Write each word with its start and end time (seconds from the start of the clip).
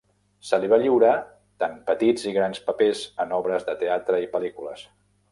Se 0.51 0.57
li 0.61 0.69
va 0.69 0.77
lliurar 0.83 1.11
tant 1.63 1.75
petits 1.89 2.25
i 2.29 2.33
grans 2.37 2.61
papers 2.69 3.01
en 3.25 3.35
obres 3.41 3.67
de 3.69 3.75
teatre 3.83 4.23
i 4.25 4.31
pel·lícules. 4.33 4.87